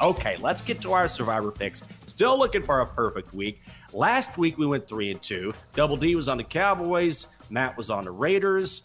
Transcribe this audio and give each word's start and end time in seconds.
Okay, 0.00 0.36
let's 0.38 0.62
get 0.62 0.80
to 0.82 0.92
our 0.92 1.08
survivor 1.08 1.50
picks. 1.50 1.82
Still 2.06 2.38
looking 2.38 2.62
for 2.62 2.80
a 2.80 2.86
perfect 2.86 3.34
week. 3.34 3.62
Last 3.92 4.38
week 4.38 4.56
we 4.56 4.66
went 4.66 4.88
three 4.88 5.10
and 5.10 5.20
two. 5.20 5.52
Double 5.74 5.96
D 5.96 6.14
was 6.14 6.28
on 6.28 6.36
the 6.36 6.44
Cowboys. 6.44 7.26
Matt 7.50 7.76
was 7.76 7.90
on 7.90 8.04
the 8.04 8.10
Raiders. 8.10 8.82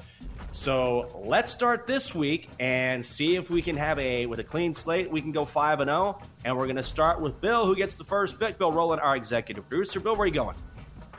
So 0.53 1.09
let's 1.25 1.51
start 1.51 1.87
this 1.87 2.15
week 2.15 2.49
and 2.59 3.05
see 3.05 3.35
if 3.35 3.49
we 3.49 3.61
can 3.61 3.75
have 3.75 3.99
a 3.99 4.25
with 4.25 4.39
a 4.39 4.43
clean 4.43 4.73
slate. 4.73 5.09
We 5.09 5.21
can 5.21 5.31
go 5.31 5.45
five 5.45 5.79
and 5.79 5.89
zero, 5.89 6.19
and 6.45 6.57
we're 6.57 6.65
going 6.65 6.77
to 6.77 6.83
start 6.83 7.21
with 7.21 7.39
Bill, 7.41 7.65
who 7.65 7.75
gets 7.75 7.95
the 7.95 8.03
first 8.03 8.39
pick. 8.39 8.57
Bill 8.57 8.71
Rowland, 8.71 9.01
our 9.01 9.15
executive 9.15 9.67
producer. 9.67 9.99
Bill, 9.99 10.13
where 10.13 10.21
are 10.21 10.27
you 10.27 10.33
going? 10.33 10.55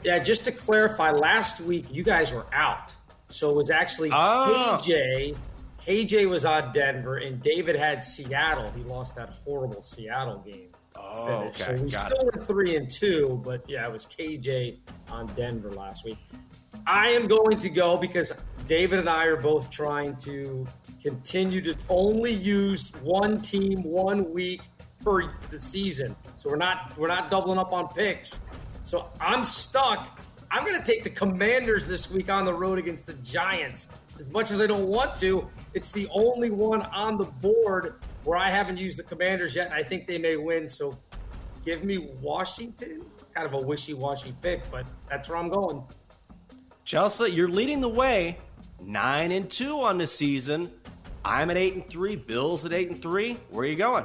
Yeah, 0.02 0.18
just 0.18 0.44
to 0.44 0.52
clarify, 0.52 1.10
last 1.10 1.60
week 1.60 1.86
you 1.90 2.02
guys 2.02 2.32
were 2.32 2.46
out, 2.52 2.92
so 3.28 3.50
it 3.50 3.56
was 3.56 3.70
actually 3.70 4.10
ah. 4.12 4.76
oh. 4.76 4.82
KJ. 4.82 5.36
KJ 5.86 6.28
was 6.28 6.44
on 6.44 6.72
Denver, 6.72 7.18
and 7.18 7.42
David 7.42 7.76
had 7.76 8.02
Seattle. 8.02 8.70
He 8.72 8.82
lost 8.84 9.14
that 9.16 9.34
horrible 9.44 9.82
Seattle 9.82 10.38
game. 10.38 10.68
Oh, 10.96 11.50
finish. 11.50 11.60
okay. 11.62 11.76
So 11.76 11.82
we 11.84 11.90
Got 11.90 12.06
still 12.06 12.28
it. 12.28 12.36
were 12.36 12.42
three 12.44 12.76
and 12.76 12.90
two, 12.90 13.40
but 13.44 13.62
yeah, 13.68 13.86
it 13.86 13.92
was 13.92 14.06
KJ 14.06 14.78
on 15.10 15.26
Denver 15.34 15.70
last 15.72 16.04
week. 16.04 16.18
I 16.86 17.08
am 17.10 17.26
going 17.28 17.58
to 17.58 17.68
go 17.68 17.96
because 17.96 18.32
David 18.66 18.98
and 18.98 19.08
I 19.08 19.24
are 19.24 19.36
both 19.36 19.70
trying 19.70 20.16
to 20.18 20.66
continue 21.02 21.60
to 21.62 21.76
only 21.88 22.32
use 22.32 22.90
one 23.02 23.40
team 23.40 23.82
one 23.82 24.30
week 24.32 24.62
per 25.02 25.34
the 25.50 25.60
season. 25.60 26.16
So 26.36 26.48
we're 26.48 26.56
not 26.56 26.96
we're 26.96 27.08
not 27.08 27.30
doubling 27.30 27.58
up 27.58 27.72
on 27.72 27.88
picks. 27.88 28.40
So 28.82 29.08
I'm 29.20 29.44
stuck. 29.44 30.18
I'm 30.50 30.64
going 30.64 30.80
to 30.80 30.86
take 30.86 31.04
the 31.04 31.10
Commanders 31.10 31.86
this 31.86 32.10
week 32.10 32.30
on 32.30 32.44
the 32.44 32.54
road 32.54 32.78
against 32.78 33.06
the 33.06 33.14
Giants. 33.14 33.88
As 34.18 34.30
much 34.30 34.50
as 34.50 34.60
I 34.60 34.66
don't 34.66 34.86
want 34.86 35.18
to, 35.20 35.48
it's 35.74 35.90
the 35.90 36.08
only 36.12 36.50
one 36.50 36.82
on 36.82 37.18
the 37.18 37.24
board 37.24 37.96
where 38.22 38.38
I 38.38 38.48
haven't 38.48 38.78
used 38.78 38.98
the 38.98 39.02
Commanders 39.02 39.54
yet, 39.54 39.66
and 39.66 39.74
I 39.74 39.82
think 39.82 40.06
they 40.06 40.18
may 40.18 40.36
win. 40.36 40.68
So 40.68 40.96
give 41.64 41.84
me 41.84 42.10
Washington. 42.20 43.04
Kind 43.34 43.46
of 43.46 43.54
a 43.54 43.58
wishy-washy 43.58 44.34
pick, 44.40 44.70
but 44.70 44.86
that's 45.10 45.28
where 45.28 45.36
I'm 45.36 45.48
going. 45.48 45.82
Chelsea, 46.84 47.32
you're 47.32 47.48
leading 47.48 47.80
the 47.80 47.88
way, 47.88 48.38
nine 48.80 49.32
and 49.32 49.50
two 49.50 49.80
on 49.80 49.98
the 49.98 50.06
season. 50.06 50.70
I'm 51.24 51.50
at 51.50 51.56
eight 51.56 51.74
and 51.74 51.88
three. 51.88 52.14
Bill's 52.14 52.64
at 52.64 52.72
eight 52.72 52.90
and 52.90 53.02
three. 53.02 53.38
Where 53.50 53.64
are 53.64 53.68
you 53.68 53.76
going? 53.76 54.04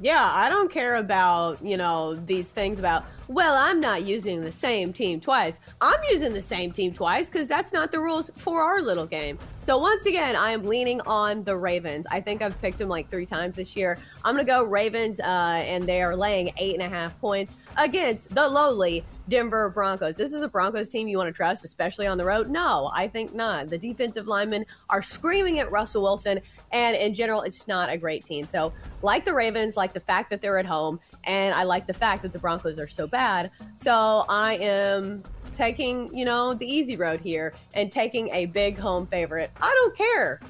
Yeah, 0.00 0.22
I 0.22 0.48
don't 0.48 0.70
care 0.70 0.96
about, 0.96 1.64
you 1.64 1.76
know, 1.76 2.14
these 2.14 2.48
things 2.48 2.78
about, 2.78 3.04
well, 3.28 3.54
I'm 3.54 3.80
not 3.80 4.04
using 4.04 4.42
the 4.42 4.52
same 4.52 4.92
team 4.92 5.20
twice. 5.20 5.58
I'm 5.80 6.00
using 6.10 6.32
the 6.32 6.42
same 6.42 6.72
team 6.72 6.92
twice 6.92 7.30
because 7.30 7.48
that's 7.48 7.72
not 7.72 7.90
the 7.90 7.98
rules 7.98 8.30
for 8.36 8.62
our 8.62 8.82
little 8.82 9.06
game. 9.06 9.38
So 9.60 9.78
once 9.78 10.04
again, 10.04 10.36
I 10.36 10.50
am 10.50 10.64
leaning 10.64 11.00
on 11.02 11.42
the 11.44 11.56
Ravens. 11.56 12.06
I 12.10 12.20
think 12.20 12.42
I've 12.42 12.60
picked 12.60 12.78
them 12.78 12.88
like 12.88 13.10
three 13.10 13.24
times 13.24 13.56
this 13.56 13.74
year. 13.76 13.98
I'm 14.24 14.34
going 14.34 14.44
to 14.44 14.52
go 14.52 14.62
Ravens, 14.62 15.20
uh, 15.20 15.24
and 15.24 15.84
they 15.84 16.02
are 16.02 16.14
laying 16.14 16.52
eight 16.58 16.74
and 16.74 16.82
a 16.82 16.88
half 16.88 17.18
points 17.20 17.56
against 17.78 18.30
the 18.34 18.46
lowly 18.46 19.04
Denver 19.28 19.70
Broncos. 19.70 20.16
This 20.16 20.32
is 20.32 20.42
a 20.42 20.48
Broncos 20.48 20.88
team 20.88 21.08
you 21.08 21.16
want 21.16 21.28
to 21.28 21.32
trust, 21.32 21.64
especially 21.64 22.06
on 22.06 22.18
the 22.18 22.24
road? 22.24 22.50
No, 22.50 22.90
I 22.92 23.08
think 23.08 23.34
not. 23.34 23.68
The 23.68 23.78
defensive 23.78 24.26
linemen 24.26 24.66
are 24.90 25.02
screaming 25.02 25.60
at 25.60 25.70
Russell 25.70 26.02
Wilson, 26.02 26.40
and 26.72 26.96
in 26.96 27.14
general, 27.14 27.42
it's 27.42 27.66
not 27.66 27.88
a 27.88 27.96
great 27.96 28.24
team. 28.24 28.46
So, 28.46 28.72
like 29.02 29.24
the 29.24 29.32
Ravens, 29.32 29.76
like 29.76 29.94
the 29.94 30.00
fact 30.00 30.28
that 30.30 30.42
they're 30.42 30.58
at 30.58 30.66
home, 30.66 31.00
and 31.24 31.54
I 31.54 31.62
like 31.62 31.86
the 31.86 31.94
fact 31.94 32.22
that 32.22 32.32
the 32.32 32.38
Broncos 32.38 32.78
are 32.78 32.88
so 32.88 33.06
bad. 33.14 33.52
So, 33.76 34.24
I 34.28 34.56
am 34.56 35.22
taking, 35.54 36.12
you 36.16 36.24
know, 36.24 36.52
the 36.52 36.66
easy 36.66 36.96
road 36.96 37.20
here 37.20 37.54
and 37.74 37.92
taking 37.92 38.28
a 38.30 38.46
big 38.46 38.76
home 38.76 39.06
favorite. 39.06 39.52
I 39.62 39.72
don't 39.72 39.96
care. 39.96 40.40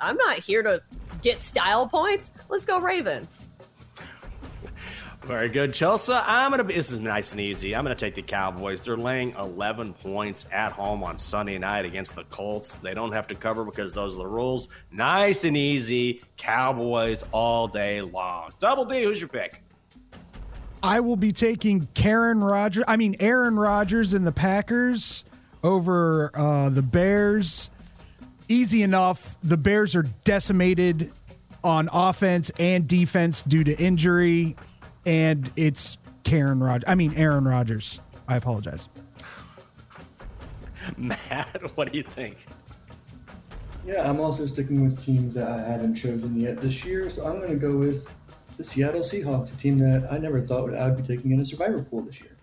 I'm 0.00 0.16
not 0.16 0.40
here 0.40 0.62
to 0.64 0.82
get 1.22 1.42
style 1.44 1.88
points. 1.88 2.32
Let's 2.48 2.64
go 2.64 2.80
Ravens. 2.80 3.44
Very 5.24 5.48
good, 5.48 5.74
Chelsea. 5.74 6.12
I'm 6.12 6.50
gonna 6.52 6.64
be. 6.64 6.74
This 6.74 6.90
is 6.90 7.00
nice 7.00 7.32
and 7.32 7.40
easy. 7.40 7.76
I'm 7.76 7.84
gonna 7.84 7.94
take 7.94 8.14
the 8.14 8.22
Cowboys. 8.22 8.80
They're 8.80 8.96
laying 8.96 9.32
11 9.32 9.92
points 9.92 10.46
at 10.50 10.72
home 10.72 11.04
on 11.04 11.18
Sunday 11.18 11.58
night 11.58 11.84
against 11.84 12.16
the 12.16 12.24
Colts. 12.24 12.76
They 12.76 12.94
don't 12.94 13.12
have 13.12 13.26
to 13.26 13.34
cover 13.34 13.64
because 13.64 13.92
those 13.92 14.14
are 14.14 14.18
the 14.18 14.26
rules. 14.26 14.68
Nice 14.90 15.44
and 15.44 15.56
easy. 15.56 16.22
Cowboys 16.38 17.24
all 17.30 17.68
day 17.68 18.00
long. 18.00 18.52
Double 18.58 18.86
D. 18.86 19.04
Who's 19.04 19.20
your 19.20 19.28
pick? 19.28 19.62
I 20.82 21.00
will 21.00 21.16
be 21.16 21.32
taking 21.32 21.88
Karen 21.94 22.42
Rodgers. 22.42 22.84
I 22.86 22.96
mean 22.96 23.16
Aaron 23.20 23.58
Rodgers 23.58 24.12
and 24.12 24.26
the 24.26 24.32
Packers 24.32 25.24
over 25.62 26.30
uh, 26.34 26.68
the 26.68 26.82
Bears. 26.82 27.70
Easy 28.48 28.82
enough. 28.82 29.36
The 29.42 29.56
Bears 29.56 29.94
are 29.94 30.04
decimated 30.24 31.12
on 31.64 31.88
offense 31.92 32.50
and 32.58 32.86
defense 32.86 33.42
due 33.42 33.64
to 33.64 33.76
injury 33.76 34.56
and 35.04 35.50
it's 35.56 35.98
Karen 36.24 36.60
Rogers. 36.60 36.84
I 36.86 36.94
mean 36.94 37.14
Aaron 37.14 37.46
Rodgers. 37.46 38.00
I 38.26 38.36
apologize. 38.36 38.88
Matt, 40.96 41.76
what 41.76 41.92
do 41.92 41.98
you 41.98 42.04
think? 42.04 42.36
Yeah, 43.86 44.08
I'm 44.08 44.20
also 44.20 44.44
sticking 44.44 44.84
with 44.84 45.02
teams 45.02 45.34
that 45.34 45.48
I 45.48 45.62
haven't 45.62 45.94
chosen 45.94 46.38
yet 46.38 46.60
this 46.60 46.84
year, 46.84 47.08
so 47.08 47.24
I'm 47.24 47.38
going 47.38 47.50
to 47.50 47.56
go 47.56 47.74
with 47.74 48.06
the 48.58 48.64
Seattle 48.64 49.00
Seahawks, 49.00 49.54
a 49.54 49.56
team 49.56 49.78
that 49.78 50.12
I 50.12 50.18
never 50.18 50.42
thought 50.42 50.64
would 50.64 50.74
I 50.74 50.90
would 50.90 50.96
be 50.98 51.16
taking 51.16 51.30
in 51.30 51.40
a 51.40 51.44
survivor 51.44 51.80
pool 51.80 52.02
this 52.02 52.20
year. 52.20 52.36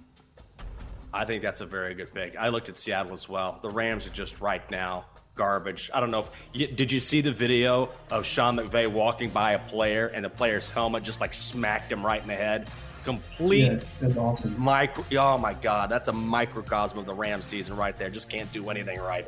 I 1.14 1.26
think 1.26 1.44
that's 1.44 1.62
a 1.62 1.66
very 1.66 1.94
good 1.94 2.14
pick. 2.14 2.36
I 2.38 2.48
looked 2.48 2.70
at 2.70 2.80
Seattle 2.80 3.14
as 3.14 3.30
well. 3.30 3.60
The 3.62 3.70
Rams 3.70 4.08
are 4.08 4.12
just 4.12 4.42
right 4.42 4.70
now 4.72 5.06
garbage. 5.36 5.92
I 5.94 6.00
don't 6.00 6.12
know 6.12 6.26
if 6.54 6.76
did 6.76 6.92
you 6.92 7.02
see 7.02 7.22
the 7.22 7.32
video 7.32 7.90
of 8.10 8.26
Sean 8.26 8.58
McVay 8.58 8.90
walking 8.90 9.30
by 9.30 9.52
a 9.52 9.60
player 9.60 10.08
and 10.08 10.24
the 10.24 10.30
player's 10.30 10.72
helmet 10.72 11.04
just 11.04 11.20
like 11.20 11.34
smacked 11.34 11.92
him 11.92 12.06
right 12.06 12.22
in 12.22 12.28
the 12.28 12.36
head. 12.36 12.70
Complete 13.04 13.66
yeah, 13.66 13.80
that's 14.02 14.18
awesome. 14.18 14.60
Micro, 14.60 15.04
oh 15.20 15.38
my 15.38 15.54
god, 15.54 15.90
that's 15.90 16.08
a 16.08 16.14
microcosm 16.14 16.98
of 16.98 17.06
the 17.06 17.14
Ram 17.14 17.42
season 17.42 17.76
right 17.76 17.96
there. 17.98 18.10
Just 18.10 18.30
can't 18.30 18.52
do 18.52 18.70
anything 18.70 19.00
right. 19.00 19.28